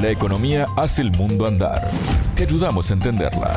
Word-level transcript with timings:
La 0.00 0.10
economía 0.10 0.66
hace 0.76 1.02
el 1.02 1.10
mundo 1.10 1.44
andar. 1.44 1.90
Te 2.36 2.44
ayudamos 2.44 2.88
a 2.88 2.94
entenderla. 2.94 3.56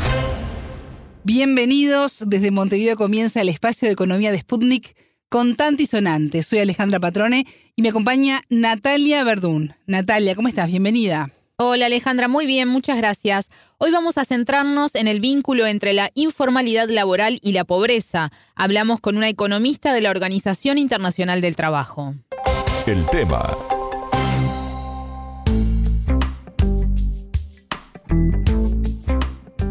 Bienvenidos. 1.24 2.24
Desde 2.26 2.50
Montevideo 2.50 2.96
comienza 2.96 3.42
el 3.42 3.50
espacio 3.50 3.88
de 3.88 3.94
economía 3.94 4.32
de 4.32 4.40
Sputnik 4.40 4.96
con 5.30 5.56
y 5.78 5.86
sonante. 5.86 6.42
Soy 6.42 6.58
Alejandra 6.58 7.00
Patrone 7.00 7.46
y 7.76 7.82
me 7.84 7.90
acompaña 7.90 8.42
Natalia 8.50 9.24
Verdún. 9.24 9.76
Natalia, 9.86 10.34
¿cómo 10.34 10.48
estás? 10.48 10.68
Bienvenida. 10.68 11.30
Hola 11.58 11.86
Alejandra, 11.86 12.28
muy 12.28 12.48
bien, 12.48 12.68
muchas 12.68 12.98
gracias. 12.98 13.50
Hoy 13.78 13.92
vamos 13.92 14.18
a 14.18 14.26
centrarnos 14.26 14.96
en 14.96 15.08
el 15.08 15.20
vínculo 15.20 15.68
entre 15.68 15.94
la 15.94 16.10
informalidad 16.16 16.90
laboral 16.90 17.38
y 17.44 17.52
la 17.52 17.66
pobreza. 17.66 18.32
Hablamos 18.56 19.00
con 19.00 19.16
una 19.16 19.30
economista 19.30 19.94
de 19.94 20.02
la 20.02 20.10
Organización 20.10 20.80
Internacional 20.80 21.40
del 21.40 21.56
Trabajo. 21.56 22.16
El 22.88 23.06
tema. 23.06 23.48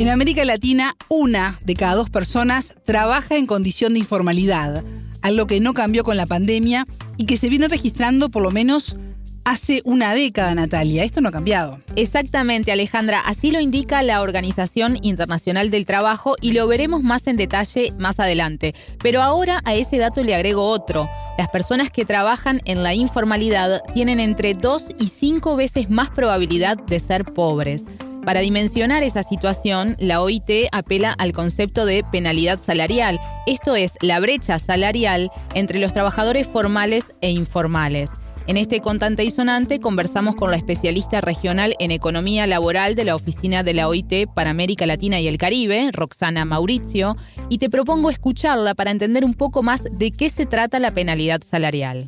En 0.01 0.09
América 0.09 0.47
Latina, 0.47 0.97
una 1.11 1.61
de 1.67 1.75
cada 1.75 1.95
dos 1.95 2.09
personas 2.09 2.73
trabaja 2.87 3.37
en 3.37 3.45
condición 3.47 3.93
de 3.93 3.99
informalidad, 3.99 4.83
algo 5.21 5.47
que 5.47 5.61
no 5.61 5.75
cambió 5.75 6.05
con 6.05 6.17
la 6.17 6.25
pandemia 6.25 6.87
y 7.19 7.27
que 7.27 7.37
se 7.37 7.51
viene 7.51 7.69
registrando 7.69 8.31
por 8.31 8.43
lo 8.43 8.51
menos 8.51 8.97
hace 9.45 9.83
una 9.85 10.15
década, 10.15 10.55
Natalia. 10.55 11.05
Esto 11.05 11.21
no 11.21 11.29
ha 11.29 11.33
cambiado. 11.33 11.79
Exactamente, 11.97 12.73
Alejandra. 12.73 13.21
Así 13.21 13.51
lo 13.51 13.61
indica 13.61 14.03
la 14.03 14.23
Organización 14.23 14.97
Internacional 15.03 15.71
del 15.71 15.85
Trabajo 15.85 16.35
y 16.41 16.53
lo 16.53 16.67
veremos 16.67 17.03
más 17.03 17.27
en 17.27 17.37
detalle 17.37 17.93
más 17.99 18.21
adelante. 18.21 18.75
Pero 19.03 19.21
ahora 19.21 19.61
a 19.67 19.75
ese 19.75 19.99
dato 19.99 20.25
le 20.25 20.35
agrego 20.35 20.65
otro. 20.65 21.11
Las 21.37 21.51
personas 21.51 21.91
que 21.91 22.07
trabajan 22.07 22.63
en 22.65 22.83
la 22.83 22.95
informalidad 22.95 23.83
tienen 23.93 24.19
entre 24.19 24.55
dos 24.55 24.87
y 24.99 25.09
cinco 25.09 25.57
veces 25.57 25.91
más 25.91 26.09
probabilidad 26.09 26.79
de 26.79 27.01
ser 27.01 27.27
pobres. 27.27 27.85
Para 28.25 28.41
dimensionar 28.41 29.03
esa 29.03 29.23
situación, 29.23 29.97
la 29.99 30.21
OIT 30.21 30.69
apela 30.73 31.13
al 31.13 31.33
concepto 31.33 31.87
de 31.87 32.05
penalidad 32.13 32.61
salarial, 32.61 33.19
esto 33.47 33.77
es, 33.77 33.97
la 34.03 34.21
brecha 34.21 34.59
salarial 34.59 35.31
entre 35.55 35.79
los 35.79 35.93
trabajadores 35.93 36.47
formales 36.47 37.15
e 37.23 37.31
informales. 37.31 38.11
En 38.47 38.57
este 38.57 38.81
contante 38.81 39.25
y 39.25 39.31
sonante 39.31 39.81
conversamos 39.81 40.35
con 40.35 40.51
la 40.51 40.57
especialista 40.57 41.21
regional 41.21 41.75
en 41.79 41.93
economía 41.93 42.47
laboral 42.47 42.95
de 42.95 43.05
la 43.05 43.15
Oficina 43.15 43.63
de 43.63 43.75
la 43.75 43.89
OIT 43.89 44.29
para 44.35 44.51
América 44.51 44.87
Latina 44.87 45.21
y 45.21 45.29
el 45.29 45.39
Caribe, 45.39 45.91
Roxana 45.93 46.45
Mauricio, 46.45 47.17
y 47.49 47.59
te 47.59 47.71
propongo 47.71 48.11
escucharla 48.11 48.75
para 48.75 48.91
entender 48.91 49.25
un 49.25 49.35
poco 49.35 49.63
más 49.63 49.85
de 49.91 50.11
qué 50.11 50.31
se 50.31 50.47
trata 50.47 50.79
la 50.79 50.91
penalidad 50.91 51.43
salarial. 51.43 52.05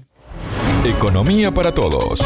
Economía 0.85 1.53
para 1.55 1.73
todos 1.73 2.21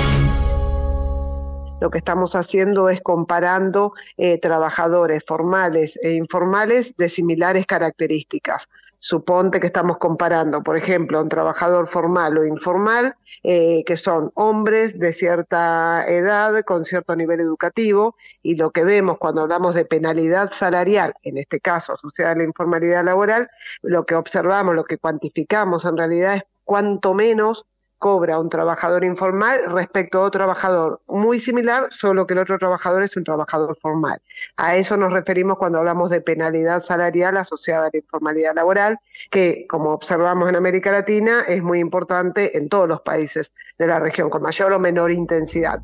lo 1.80 1.90
que 1.90 1.98
estamos 1.98 2.34
haciendo 2.34 2.88
es 2.88 3.00
comparando 3.02 3.92
eh, 4.16 4.38
trabajadores 4.40 5.24
formales 5.26 5.98
e 6.02 6.12
informales 6.12 6.94
de 6.96 7.08
similares 7.08 7.66
características. 7.66 8.68
Suponte 8.98 9.60
que 9.60 9.66
estamos 9.66 9.98
comparando, 9.98 10.62
por 10.62 10.76
ejemplo, 10.76 11.20
un 11.20 11.28
trabajador 11.28 11.86
formal 11.86 12.38
o 12.38 12.44
informal, 12.44 13.14
eh, 13.42 13.84
que 13.84 13.96
son 13.96 14.32
hombres 14.34 14.98
de 14.98 15.12
cierta 15.12 16.04
edad, 16.08 16.64
con 16.64 16.84
cierto 16.86 17.14
nivel 17.14 17.40
educativo, 17.40 18.16
y 18.42 18.56
lo 18.56 18.70
que 18.70 18.84
vemos 18.84 19.18
cuando 19.18 19.42
hablamos 19.42 19.74
de 19.74 19.84
penalidad 19.84 20.50
salarial, 20.50 21.14
en 21.22 21.36
este 21.36 21.60
caso 21.60 21.92
asociada 21.92 22.32
a 22.32 22.36
la 22.36 22.44
informalidad 22.44 23.04
laboral, 23.04 23.48
lo 23.82 24.06
que 24.06 24.14
observamos, 24.14 24.74
lo 24.74 24.84
que 24.84 24.98
cuantificamos 24.98 25.84
en 25.84 25.96
realidad 25.96 26.36
es 26.36 26.42
cuánto 26.64 27.14
menos 27.14 27.66
cobra 27.98 28.38
un 28.38 28.48
trabajador 28.48 29.04
informal 29.04 29.60
respecto 29.68 30.18
a 30.18 30.22
otro 30.22 30.38
trabajador 30.38 31.00
muy 31.06 31.38
similar, 31.38 31.88
solo 31.90 32.26
que 32.26 32.34
el 32.34 32.40
otro 32.40 32.58
trabajador 32.58 33.02
es 33.02 33.16
un 33.16 33.24
trabajador 33.24 33.76
formal. 33.76 34.20
A 34.56 34.76
eso 34.76 34.96
nos 34.96 35.12
referimos 35.12 35.58
cuando 35.58 35.78
hablamos 35.78 36.10
de 36.10 36.20
penalidad 36.20 36.82
salarial 36.82 37.36
asociada 37.36 37.86
a 37.86 37.90
la 37.92 37.98
informalidad 37.98 38.54
laboral, 38.54 38.98
que 39.30 39.66
como 39.68 39.90
observamos 39.92 40.48
en 40.48 40.56
América 40.56 40.92
Latina 40.92 41.44
es 41.48 41.62
muy 41.62 41.80
importante 41.80 42.56
en 42.58 42.68
todos 42.68 42.86
los 42.86 43.00
países 43.00 43.54
de 43.78 43.86
la 43.86 43.98
región, 43.98 44.30
con 44.30 44.42
mayor 44.42 44.72
o 44.72 44.78
menor 44.78 45.10
intensidad. 45.10 45.80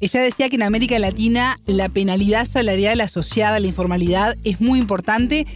Ella 0.00 0.22
decía 0.22 0.48
que 0.48 0.56
en 0.56 0.62
América 0.62 0.98
Latina 0.98 1.56
la 1.66 1.90
penalidad 1.90 2.46
salarial 2.46 3.02
asociada 3.02 3.56
a 3.56 3.60
la 3.60 3.66
informalidad 3.66 4.34
es 4.44 4.58
muy 4.60 4.78
importante 4.78 5.46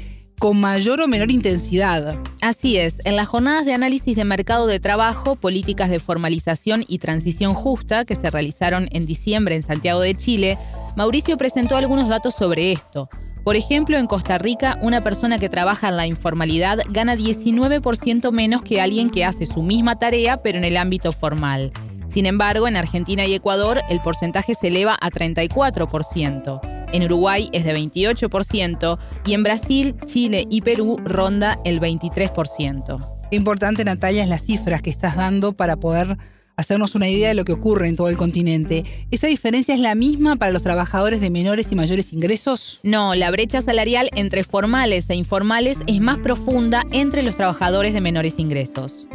con 0.44 0.60
mayor 0.60 1.00
o 1.00 1.09
menor 1.09 1.31
intensidad. 1.31 2.19
Así 2.43 2.77
es, 2.77 3.00
en 3.06 3.16
las 3.16 3.28
jornadas 3.28 3.65
de 3.65 3.72
análisis 3.72 4.15
de 4.15 4.27
mercado 4.27 4.66
de 4.66 4.78
trabajo, 4.78 5.37
políticas 5.37 5.88
de 5.88 6.00
formalización 6.00 6.84
y 6.87 6.99
transición 6.99 7.55
justa 7.55 8.05
que 8.05 8.15
se 8.15 8.31
realizaron 8.31 8.87
en 8.91 9.06
diciembre 9.06 9.56
en 9.56 9.62
Santiago 9.62 10.00
de 10.00 10.15
Chile, 10.15 10.59
Mauricio 10.97 11.38
presentó 11.38 11.78
algunos 11.78 12.10
datos 12.10 12.34
sobre 12.34 12.72
esto. 12.72 13.09
Por 13.43 13.56
ejemplo, 13.56 13.97
en 13.97 14.06
Costa 14.06 14.37
Rica, 14.37 14.78
una 14.83 15.00
persona 15.00 15.38
que 15.38 15.49
trabaja 15.49 15.88
en 15.88 15.97
la 15.97 16.06
informalidad 16.06 16.81
gana 16.91 17.16
19% 17.16 18.31
menos 18.31 18.60
que 18.60 18.83
alguien 18.83 19.09
que 19.09 19.25
hace 19.25 19.47
su 19.47 19.62
misma 19.62 19.99
tarea 19.99 20.43
pero 20.43 20.59
en 20.59 20.65
el 20.65 20.77
ámbito 20.77 21.10
formal. 21.12 21.72
Sin 22.09 22.27
embargo, 22.27 22.69
en 22.69 22.77
Argentina 22.77 23.25
y 23.25 23.33
Ecuador 23.33 23.81
el 23.88 24.00
porcentaje 24.00 24.54
se 24.54 24.69
eleva 24.69 24.94
a 25.00 25.10
34% 25.10 26.74
en 26.94 27.03
Uruguay 27.03 27.50
es 27.53 27.65
de 27.65 27.75
28% 27.75 28.99
y 29.27 29.34
en 29.34 29.43
Brasil, 29.43 29.97
Chile 30.05 30.47
y 30.49 30.60
Perú 30.60 30.97
ronda 31.05 31.59
el 31.65 31.81
23%. 31.81 33.28
Qué 33.31 33.37
importante, 33.37 33.84
Natalia, 33.84 34.22
es 34.22 34.28
las 34.28 34.43
cifras 34.43 34.81
que 34.81 34.91
estás 34.91 35.16
dando 35.16 35.54
para 35.54 35.77
poder 35.77 36.16
hacernos 36.56 36.94
una 36.94 37.09
idea 37.09 37.31
de 37.31 37.34
lo 37.34 37.44
que 37.44 37.53
ocurre 37.53 37.88
en 37.88 37.97
todo 37.97 38.09
el 38.09 38.16
continente. 38.16 38.84
¿Esa 39.10 39.27
diferencia 39.27 39.75
es 39.75 39.81
la 39.81 39.97
misma 39.97 40.37
para 40.37 40.53
los 40.53 40.62
trabajadores 40.62 41.21
de 41.21 41.31
menores 41.31 41.72
y 41.72 41.75
mayores 41.75 42.12
ingresos? 42.12 42.78
No, 42.84 43.16
la 43.16 43.33
brecha 43.33 43.60
salarial 43.60 44.09
entre 44.15 44.44
formales 44.44 45.10
e 45.10 45.16
informales 45.16 45.81
es 45.88 46.00
más 46.00 46.19
profunda 46.19 46.84
entre 46.93 47.25
los 47.25 47.34
trabajadores 47.34 47.93
de 47.93 48.00
menores 48.00 48.38
ingresos. 48.38 49.09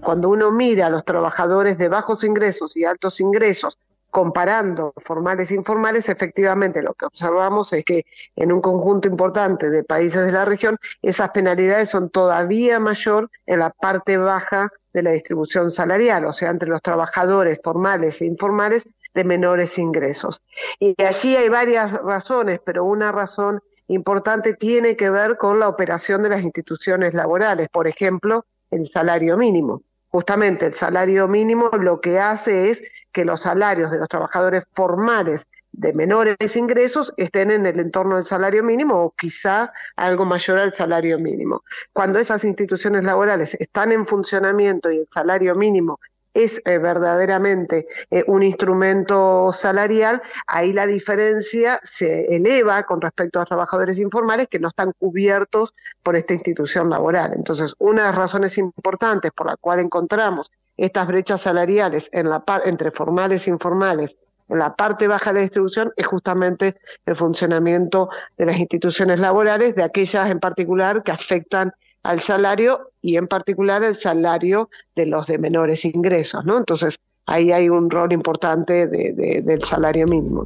Cuando 0.00 0.30
uno 0.30 0.50
mira 0.50 0.86
a 0.86 0.90
los 0.90 1.04
trabajadores 1.04 1.76
de 1.76 1.88
bajos 1.88 2.24
ingresos 2.24 2.74
y 2.74 2.84
altos 2.84 3.20
ingresos 3.20 3.76
comparando 4.10 4.94
formales 4.96 5.50
e 5.50 5.54
informales, 5.54 6.08
efectivamente 6.08 6.82
lo 6.82 6.94
que 6.94 7.06
observamos 7.06 7.72
es 7.72 7.84
que 7.84 8.04
en 8.34 8.52
un 8.52 8.60
conjunto 8.60 9.08
importante 9.08 9.70
de 9.70 9.84
países 9.84 10.24
de 10.24 10.32
la 10.32 10.44
región, 10.44 10.78
esas 11.02 11.30
penalidades 11.30 11.90
son 11.90 12.10
todavía 12.10 12.80
mayor 12.80 13.30
en 13.46 13.60
la 13.60 13.70
parte 13.70 14.16
baja 14.16 14.70
de 14.92 15.02
la 15.02 15.10
distribución 15.10 15.70
salarial, 15.70 16.24
o 16.24 16.32
sea, 16.32 16.50
entre 16.50 16.68
los 16.68 16.80
trabajadores 16.80 17.60
formales 17.62 18.22
e 18.22 18.24
informales 18.24 18.88
de 19.12 19.24
menores 19.24 19.78
ingresos. 19.78 20.42
Y 20.78 20.94
allí 21.02 21.36
hay 21.36 21.48
varias 21.48 21.92
razones, 21.92 22.60
pero 22.64 22.84
una 22.84 23.12
razón 23.12 23.60
importante 23.88 24.54
tiene 24.54 24.96
que 24.96 25.10
ver 25.10 25.36
con 25.36 25.60
la 25.60 25.68
operación 25.68 26.22
de 26.22 26.30
las 26.30 26.42
instituciones 26.42 27.14
laborales, 27.14 27.68
por 27.68 27.86
ejemplo, 27.86 28.46
el 28.70 28.88
salario 28.88 29.36
mínimo 29.36 29.82
justamente 30.16 30.64
el 30.64 30.72
salario 30.72 31.28
mínimo 31.28 31.68
lo 31.78 32.00
que 32.00 32.18
hace 32.18 32.70
es 32.70 32.82
que 33.12 33.26
los 33.26 33.42
salarios 33.42 33.90
de 33.90 33.98
los 33.98 34.08
trabajadores 34.08 34.64
formales 34.72 35.46
de 35.72 35.92
menores 35.92 36.56
ingresos 36.56 37.12
estén 37.18 37.50
en 37.50 37.66
el 37.66 37.78
entorno 37.78 38.14
del 38.14 38.24
salario 38.24 38.64
mínimo 38.64 38.94
o 38.94 39.10
quizá 39.14 39.74
algo 39.94 40.24
mayor 40.24 40.58
al 40.58 40.72
salario 40.72 41.18
mínimo. 41.18 41.64
Cuando 41.92 42.18
esas 42.18 42.44
instituciones 42.44 43.04
laborales 43.04 43.58
están 43.60 43.92
en 43.92 44.06
funcionamiento 44.06 44.90
y 44.90 45.00
el 45.00 45.08
salario 45.10 45.54
mínimo 45.54 46.00
es 46.36 46.60
eh, 46.66 46.78
verdaderamente 46.78 47.86
eh, 48.10 48.22
un 48.26 48.42
instrumento 48.42 49.52
salarial, 49.54 50.20
ahí 50.46 50.72
la 50.72 50.86
diferencia 50.86 51.80
se 51.82 52.26
eleva 52.34 52.82
con 52.82 53.00
respecto 53.00 53.38
a 53.38 53.42
los 53.42 53.48
trabajadores 53.48 53.98
informales 53.98 54.48
que 54.48 54.58
no 54.58 54.68
están 54.68 54.92
cubiertos 54.98 55.72
por 56.02 56.14
esta 56.14 56.34
institución 56.34 56.90
laboral. 56.90 57.32
Entonces, 57.34 57.74
una 57.78 58.02
de 58.02 58.08
las 58.08 58.16
razones 58.16 58.58
importantes 58.58 59.32
por 59.32 59.46
la 59.46 59.56
cual 59.56 59.80
encontramos 59.80 60.50
estas 60.76 61.06
brechas 61.06 61.40
salariales 61.40 62.10
en 62.12 62.28
la 62.28 62.44
entre 62.66 62.90
formales 62.90 63.46
e 63.46 63.50
informales 63.50 64.16
en 64.48 64.58
la 64.58 64.76
parte 64.76 65.08
baja 65.08 65.30
de 65.30 65.34
la 65.34 65.40
distribución 65.40 65.92
es 65.96 66.06
justamente 66.06 66.76
el 67.06 67.16
funcionamiento 67.16 68.10
de 68.36 68.46
las 68.46 68.58
instituciones 68.58 69.20
laborales, 69.20 69.74
de 69.74 69.82
aquellas 69.82 70.30
en 70.30 70.38
particular 70.38 71.02
que 71.02 71.12
afectan 71.12 71.72
al 72.02 72.20
salario 72.20 72.92
y 73.00 73.16
en 73.16 73.26
particular 73.26 73.82
el 73.82 73.94
salario 73.94 74.70
de 74.94 75.06
los 75.06 75.26
de 75.26 75.38
menores 75.38 75.84
ingresos, 75.84 76.44
¿no? 76.44 76.58
Entonces 76.58 76.96
ahí 77.26 77.52
hay 77.52 77.68
un 77.68 77.90
rol 77.90 78.12
importante 78.12 78.86
del 78.86 79.62
salario 79.64 80.06
mínimo. 80.06 80.44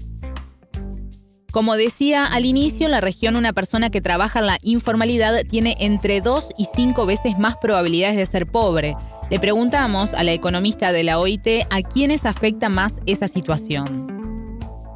Como 1.52 1.76
decía 1.76 2.26
al 2.26 2.44
inicio, 2.44 2.87
en 2.87 2.93
la 2.93 3.00
región 3.00 3.35
una 3.35 3.52
persona 3.52 3.91
que 3.91 4.00
trabaja 4.00 4.38
en 4.38 4.47
la 4.47 4.58
informalidad 4.62 5.43
tiene 5.50 5.76
entre 5.81 6.20
dos 6.20 6.50
y 6.56 6.67
cinco 6.67 7.06
veces 7.06 7.38
más 7.38 7.56
probabilidades 7.56 8.17
de 8.17 8.26
ser 8.26 8.47
pobre. 8.47 8.94
Le 9.31 9.41
preguntamos 9.41 10.14
a 10.14 10.23
la 10.23 10.32
economista 10.32 10.93
de 10.93 11.02
la 11.02 11.19
OIT 11.19 11.67
a 11.70 11.82
quiénes 11.82 12.25
afecta 12.25 12.69
más 12.69 13.00
esa 13.06 13.26
situación 13.26 14.19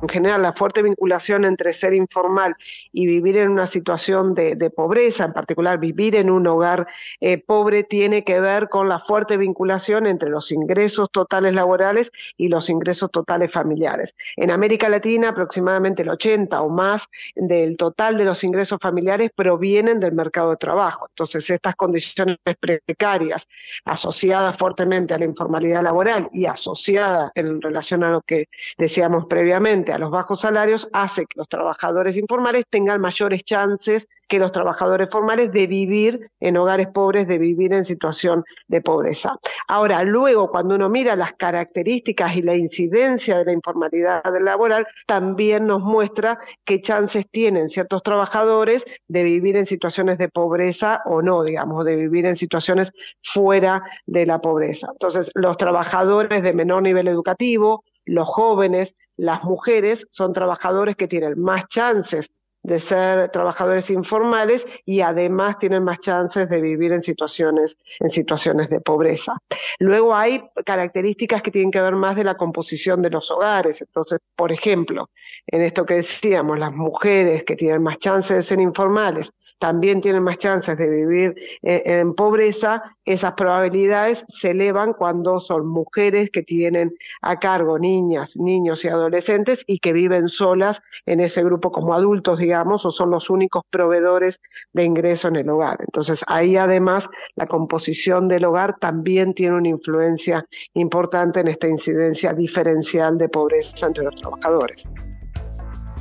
general 0.09 0.43
la 0.43 0.53
fuerte 0.53 0.83
vinculación 0.83 1.45
entre 1.45 1.73
ser 1.73 1.95
informal 1.95 2.55
y 2.93 3.06
vivir 3.06 3.37
en 3.39 3.51
una 3.51 3.67
situación 3.67 4.35
de, 4.35 4.71
pobreza, 4.75 5.25
en 5.25 5.33
particular 5.33 5.79
vivir 5.79 6.17
en 6.17 6.31
un 6.31 6.47
hogar 6.47 6.87
eh, 7.21 7.39
pobre, 7.39 7.83
tiene 7.83 8.25
que 8.25 8.41
ver 8.41 8.69
con 8.69 8.89
la 8.89 9.01
fuerte 9.01 9.37
vinculación 9.37 10.06
entre 10.06 10.31
los 10.31 10.51
ingresos 10.53 11.11
totales 11.11 11.55
laborales 11.55 12.11
y 12.37 12.49
los 12.49 12.71
ingresos 12.71 13.11
totales 13.11 13.53
familiares. 13.53 14.15
En 14.37 14.51
América 14.51 14.89
Latina 14.89 15.29
aproximadamente 15.29 16.03
el 16.03 16.11
80 16.11 16.61
o 16.61 16.69
más 16.69 17.06
del 17.35 17.77
total 17.77 18.17
de 18.17 18.25
los 18.25 18.43
ingresos 18.45 18.79
familiares 18.81 19.31
provienen 19.35 20.01
del 20.01 20.12
mercado 20.12 20.51
de 20.51 20.56
trabajo. 20.56 21.06
Entonces 21.11 21.49
estas 21.51 21.75
condiciones 21.75 22.39
precarias 22.61 23.49
asociadas 23.85 24.56
fuertemente 24.56 25.15
a 25.15 25.19
la 25.19 25.25
informalidad 25.25 25.83
laboral 25.83 26.29
y 26.33 26.47
asociadas 26.47 27.33
en 27.35 27.61
relación 27.61 28.05
a 28.05 28.11
lo 28.11 28.23
que 28.23 28.49
decíamos 28.79 29.27
previamente, 29.27 29.93
a 29.94 29.99
los 29.99 30.11
bajos 30.11 30.41
salarios, 30.41 30.88
hace 30.93 31.23
que 31.23 31.37
los 31.37 31.49
trabajadores 31.49 32.17
informales 32.17 32.64
tengan 32.69 33.00
mayores 33.00 33.44
chances 33.44 34.08
que 34.29 34.38
los 34.41 34.50
trabajadores 34.50 35.08
formales 35.11 35.52
de 35.52 35.67
vivir 35.67 36.31
en 36.41 36.56
hogares 36.56 36.88
pobres, 36.88 37.29
de 37.29 37.38
vivir 37.38 37.73
en 37.73 37.85
situación 37.85 38.43
de 38.67 38.81
pobreza. 38.81 39.37
Ahora, 39.69 40.02
luego, 40.02 40.50
cuando 40.50 40.75
uno 40.75 40.88
mira 40.88 41.14
las 41.14 41.35
características 41.35 42.35
y 42.37 42.43
la 42.43 42.56
incidencia 42.56 43.38
de 43.38 43.44
la 43.44 43.52
informalidad 43.52 44.23
laboral, 44.41 44.87
también 45.06 45.67
nos 45.67 45.82
muestra 45.82 46.41
qué 46.64 46.81
chances 46.81 47.26
tienen 47.31 47.69
ciertos 47.69 48.02
trabajadores 48.02 48.85
de 49.06 49.23
vivir 49.23 49.56
en 49.56 49.67
situaciones 49.67 50.19
de 50.19 50.29
pobreza 50.29 51.02
o 51.05 51.23
no, 51.23 51.44
digamos, 51.44 51.85
de 51.85 51.94
vivir 51.94 52.26
en 52.26 52.37
situaciones 52.37 52.93
fuera 53.23 53.82
de 54.06 54.26
la 54.26 54.41
pobreza. 54.41 54.88
Entonces, 54.91 55.31
los 55.35 55.56
trabajadores 55.56 56.43
de 56.43 56.52
menor 56.52 56.82
nivel 56.82 57.06
educativo, 57.06 57.85
los 58.06 58.29
jóvenes, 58.29 58.94
las 59.16 59.44
mujeres 59.44 60.06
son 60.11 60.32
trabajadores 60.32 60.96
que 60.96 61.08
tienen 61.08 61.40
más 61.40 61.66
chances 61.69 62.31
de 62.64 62.81
ser 62.81 63.31
trabajadores 63.31 63.90
informales 63.90 64.66
y 64.84 65.02
además 65.02 65.58
tienen 65.61 65.84
más 65.84 66.00
chances 66.00 66.49
de 66.49 66.61
vivir 66.61 66.93
en 66.93 67.02
situaciones, 67.02 67.76
en 68.00 68.11
situaciones 68.11 68.70
de 68.70 68.81
pobreza. 68.81 69.37
Luego 69.78 70.14
hay 70.14 70.43
características 70.64 71.43
que 71.43 71.50
tienen 71.50 71.70
que 71.70 71.81
ver 71.81 71.94
más 71.94 72.16
de 72.16 72.25
la 72.25 72.37
composición 72.37 73.02
de 73.02 73.11
los 73.11 73.31
hogares. 73.31 73.82
Entonces, 73.82 74.19
por 74.34 74.50
ejemplo, 74.50 75.11
en 75.46 75.62
esto 75.62 75.84
que 75.84 75.94
decíamos, 75.94 76.58
las 76.58 76.72
mujeres 76.72 77.44
que 77.44 77.55
tienen 77.55 77.82
más 77.82 77.99
chances 77.99 78.37
de 78.37 78.43
ser 78.43 78.61
informales 78.61 79.31
también 79.58 80.00
tienen 80.00 80.22
más 80.22 80.38
chances 80.38 80.76
de 80.76 80.88
vivir 80.88 81.34
eh, 81.62 81.82
en 81.87 82.14
pobreza, 82.14 82.82
esas 83.05 83.32
probabilidades 83.32 84.25
se 84.28 84.50
elevan 84.50 84.93
cuando 84.93 85.40
son 85.40 85.67
mujeres 85.67 86.31
que 86.31 86.43
tienen 86.43 86.94
a 87.22 87.38
cargo 87.38 87.78
niñas, 87.78 88.37
niños 88.37 88.84
y 88.84 88.88
adolescentes 88.88 89.64
y 89.67 89.78
que 89.78 89.93
viven 89.93 90.28
solas 90.28 90.82
en 91.06 91.20
ese 91.20 91.43
grupo 91.43 91.72
como 91.72 91.94
adultos, 91.94 92.38
digamos, 92.38 92.54
o 92.62 92.91
son 92.91 93.11
los 93.11 93.31
únicos 93.31 93.62
proveedores 93.71 94.41
de 94.73 94.85
ingreso 94.85 95.29
en 95.29 95.37
el 95.37 95.49
hogar. 95.49 95.79
Entonces, 95.81 96.25
ahí 96.27 96.56
además 96.56 97.09
la 97.35 97.47
composición 97.47 98.29
del 98.29 98.45
hogar 98.45 98.77
también 98.79 99.35
tiene 99.35 99.56
una 99.56 99.69
influencia 99.69 100.47
importante 100.75 101.41
en 101.41 101.49
esta 101.49 101.69
incidencia 101.69 102.33
diferencial 102.33 103.19
de 103.19 103.29
pobreza 103.29 103.87
entre 103.87 104.05
los 104.05 104.15
trabajadores. 104.15 104.89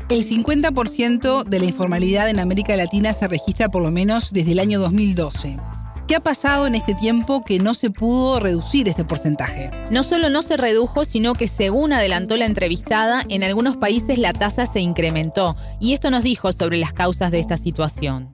El 0.10 0.28
50% 0.28 1.44
de 1.44 1.60
la 1.60 1.66
informalidad 1.66 2.30
en 2.30 2.40
América 2.40 2.76
Latina 2.76 3.14
se 3.14 3.28
registra 3.28 3.70
por 3.70 3.82
lo 3.82 3.90
menos 3.90 4.32
desde 4.32 4.52
el 4.52 4.60
año 4.60 4.80
2012. 4.80 5.58
¿Qué 6.08 6.16
ha 6.16 6.20
pasado 6.20 6.68
en 6.68 6.76
este 6.76 6.94
tiempo 6.94 7.42
que 7.42 7.60
no 7.60 7.74
se 7.74 7.90
pudo 7.90 8.42
reducir 8.42 8.90
este 8.90 9.06
porcentaje? 9.06 9.72
No 9.90 10.04
solo 10.04 10.30
no 10.30 10.42
se 10.42 10.58
redujo, 10.58 11.06
sino 11.06 11.34
que 11.34 11.48
según 11.48 11.94
adelantó 11.94 12.36
la 12.36 12.46
entrevistada, 12.46 13.24
en 13.30 13.42
algunos 13.42 13.78
países 13.78 14.18
la 14.18 14.34
tasa 14.34 14.66
se 14.66 14.82
incrementó. 14.82 15.56
Y 15.80 15.94
esto 15.94 16.12
nos 16.12 16.24
dijo 16.24 16.52
sobre 16.52 16.78
las 16.78 16.92
causas 16.92 17.32
de 17.32 17.40
esta 17.40 17.56
situación 17.56 18.34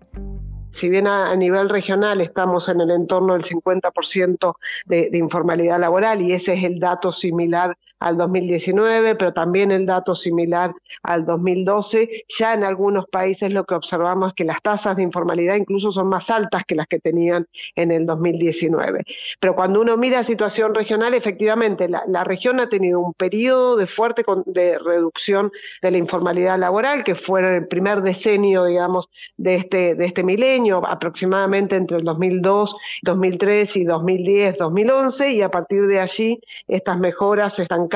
si 0.72 0.90
bien 0.90 1.08
a, 1.08 1.36
nivel 1.36 1.70
regional 1.70 2.22
estamos 2.22 2.70
en 2.70 2.82
el 2.82 2.92
entorno 2.92 3.34
del 3.34 3.44
50% 3.44 4.56
de, 4.86 5.10
de, 5.10 5.18
informalidad 5.18 5.80
laboral 5.80 6.22
y 6.22 6.34
ese 6.34 6.54
es 6.54 6.64
el 6.64 6.80
dato 6.80 7.12
similar 7.12 7.78
al 8.00 8.18
2019, 8.18 9.16
pero 9.16 9.34
también 9.34 9.72
el 9.72 9.86
dato 9.86 10.16
similar 10.16 10.74
al 11.04 11.26
2012. 11.26 12.24
Ya 12.38 12.54
en 12.54 12.64
algunos 12.64 13.08
países 13.08 13.52
lo 13.52 13.66
que 13.66 13.76
observamos 13.76 14.30
es 14.30 14.36
que 14.36 14.46
las 14.46 14.62
tasas 14.62 14.96
de 14.96 15.04
informalidad 15.04 15.56
incluso 15.56 15.92
son 15.92 16.08
más 16.08 16.30
altas 16.30 16.64
que 16.66 16.76
las 16.76 16.88
que 16.88 17.00
tenían 17.00 17.48
en 17.76 17.92
el 17.92 18.06
2019. 18.06 19.04
Pero 19.40 19.56
cuando 19.56 19.82
uno 19.82 19.98
mira 19.98 20.20
la 20.20 20.24
situación 20.24 20.74
regional, 20.74 21.14
efectivamente, 21.14 21.88
la, 21.90 22.24
región 22.24 22.60
ha 22.60 22.70
tenido 22.70 23.00
un 23.00 23.14
periodo 23.14 23.76
de 23.76 23.88
fuerte 23.88 24.24
de 24.46 24.78
reducción 24.78 25.52
de 25.82 25.92
la 25.92 25.98
informalidad 25.98 26.60
laboral, 26.60 27.04
que 27.04 27.16
fue 27.16 27.58
el 27.58 27.68
primer 27.68 28.02
decenio, 28.02 28.66
digamos, 28.66 29.10
de 29.38 29.56
este, 29.56 29.96
de 29.96 30.06
este 30.06 30.24
milenio, 30.24 30.59
aproximadamente 30.68 31.76
entre 31.76 31.98
el 31.98 32.04
2002, 32.04 32.76
2003 33.04 33.78
y 33.78 33.84
2010, 33.84 34.58
2011, 34.58 35.32
y 35.34 35.42
a 35.42 35.50
partir 35.50 35.88
de 35.88 36.00
allí 36.00 36.42
estas 36.68 37.00
mejoras 37.00 37.60
están 37.60 37.88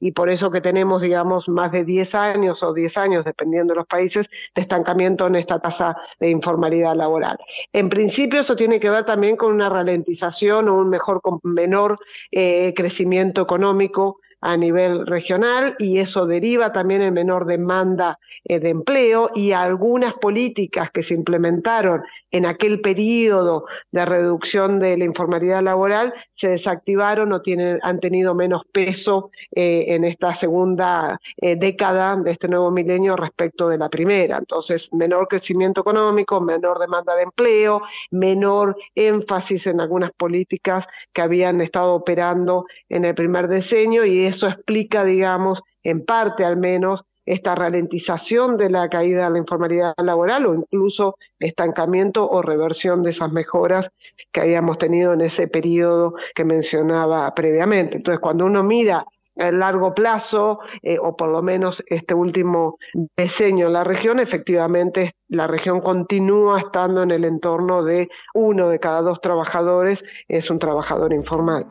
y 0.00 0.12
por 0.12 0.30
eso 0.30 0.50
que 0.50 0.60
tenemos, 0.60 1.02
digamos, 1.02 1.48
más 1.48 1.72
de 1.72 1.84
10 1.84 2.14
años 2.14 2.62
o 2.62 2.72
10 2.72 2.96
años, 2.96 3.24
dependiendo 3.24 3.72
de 3.72 3.78
los 3.78 3.86
países, 3.86 4.28
de 4.54 4.62
estancamiento 4.62 5.26
en 5.26 5.36
esta 5.36 5.58
tasa 5.58 5.96
de 6.20 6.30
informalidad 6.30 6.94
laboral. 6.94 7.38
En 7.72 7.88
principio 7.88 8.40
eso 8.40 8.56
tiene 8.56 8.80
que 8.80 8.90
ver 8.90 9.04
también 9.04 9.36
con 9.36 9.52
una 9.52 9.68
ralentización 9.68 10.68
o 10.68 10.74
un 10.76 10.88
mejor, 10.88 11.20
menor 11.42 11.98
eh, 12.30 12.72
crecimiento 12.74 13.42
económico 13.42 14.20
a 14.42 14.56
nivel 14.56 15.06
regional 15.06 15.76
y 15.78 15.98
eso 15.98 16.26
deriva 16.26 16.72
también 16.72 17.00
en 17.00 17.14
menor 17.14 17.46
demanda 17.46 18.18
eh, 18.44 18.58
de 18.58 18.70
empleo 18.70 19.30
y 19.34 19.52
algunas 19.52 20.14
políticas 20.14 20.90
que 20.90 21.02
se 21.02 21.14
implementaron 21.14 22.02
en 22.30 22.46
aquel 22.46 22.80
periodo 22.80 23.66
de 23.92 24.04
reducción 24.04 24.80
de 24.80 24.98
la 24.98 25.04
informalidad 25.04 25.62
laboral 25.62 26.12
se 26.34 26.48
desactivaron 26.48 27.32
o 27.32 27.40
tienen, 27.40 27.78
han 27.82 28.00
tenido 28.00 28.34
menos 28.34 28.62
peso 28.72 29.30
eh, 29.54 29.86
en 29.88 30.04
esta 30.04 30.34
segunda 30.34 31.20
eh, 31.36 31.54
década 31.54 32.16
de 32.16 32.32
este 32.32 32.48
nuevo 32.48 32.70
milenio 32.70 33.14
respecto 33.14 33.68
de 33.68 33.78
la 33.78 33.88
primera. 33.88 34.38
Entonces, 34.38 34.92
menor 34.92 35.28
crecimiento 35.28 35.82
económico, 35.82 36.40
menor 36.40 36.80
demanda 36.80 37.14
de 37.14 37.22
empleo, 37.22 37.82
menor 38.10 38.76
énfasis 38.96 39.68
en 39.68 39.80
algunas 39.80 40.10
políticas 40.12 40.88
que 41.12 41.22
habían 41.22 41.60
estado 41.60 41.94
operando 41.94 42.66
en 42.88 43.04
el 43.04 43.14
primer 43.14 43.46
decenio 43.46 44.04
y 44.04 44.31
eso 44.32 44.48
explica, 44.48 45.04
digamos, 45.04 45.62
en 45.82 46.04
parte 46.04 46.44
al 46.44 46.56
menos, 46.56 47.04
esta 47.24 47.54
ralentización 47.54 48.56
de 48.56 48.70
la 48.70 48.88
caída 48.88 49.24
de 49.24 49.30
la 49.30 49.38
informalidad 49.38 49.94
laboral 49.98 50.46
o 50.46 50.54
incluso 50.54 51.16
estancamiento 51.38 52.28
o 52.28 52.42
reversión 52.42 53.02
de 53.02 53.10
esas 53.10 53.32
mejoras 53.32 53.90
que 54.32 54.40
habíamos 54.40 54.78
tenido 54.78 55.12
en 55.12 55.20
ese 55.20 55.46
periodo 55.46 56.14
que 56.34 56.44
mencionaba 56.44 57.32
previamente. 57.34 57.98
Entonces, 57.98 58.20
cuando 58.20 58.44
uno 58.46 58.62
mira 58.64 59.06
a 59.38 59.50
largo 59.50 59.94
plazo, 59.94 60.60
eh, 60.82 60.98
o 61.00 61.16
por 61.16 61.28
lo 61.28 61.42
menos 61.42 61.82
este 61.86 62.14
último 62.14 62.78
diseño 63.16 63.68
en 63.68 63.72
la 63.72 63.84
región, 63.84 64.18
efectivamente 64.20 65.12
la 65.28 65.46
región 65.46 65.80
continúa 65.80 66.60
estando 66.60 67.02
en 67.02 67.12
el 67.12 67.24
entorno 67.24 67.82
de 67.82 68.08
uno 68.34 68.68
de 68.68 68.78
cada 68.78 69.00
dos 69.00 69.20
trabajadores 69.20 70.04
es 70.28 70.50
un 70.50 70.58
trabajador 70.58 71.14
informal. 71.14 71.66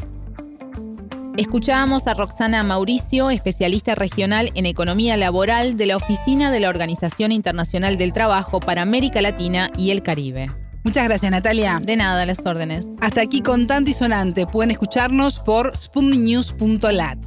Escuchábamos 1.38 2.08
a 2.08 2.14
Roxana 2.14 2.62
Mauricio, 2.62 3.30
especialista 3.30 3.96
regional 3.96 4.52
en 4.54 4.66
economía 4.66 5.16
laboral 5.16 5.78
de 5.78 5.86
la 5.86 5.96
Oficina 5.96 6.52
de 6.52 6.60
la 6.60 6.68
Organización 6.68 7.32
Internacional 7.32 7.98
del 7.98 8.12
Trabajo 8.12 8.60
para 8.60 8.82
América 8.82 9.22
Latina 9.22 9.72
y 9.78 9.92
el 9.92 10.04
Caribe. 10.04 10.50
Muchas 10.84 11.06
gracias, 11.06 11.32
Natalia. 11.32 11.80
De 11.82 11.96
nada, 11.96 12.26
las 12.26 12.46
órdenes. 12.46 12.86
Hasta 13.00 13.22
aquí 13.22 13.42
Contante 13.42 13.92
y 13.92 13.94
Sonante. 13.94 14.46
Pueden 14.46 14.72
escucharnos 14.72 15.40
por 15.40 15.76
spundinews.lat. 15.78 17.20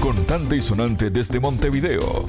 Contante 0.00 0.56
y 0.56 0.60
Sonante 0.60 1.10
desde 1.10 1.40
Montevideo. 1.40 2.24